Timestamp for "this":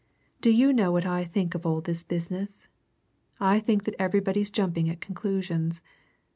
1.79-2.03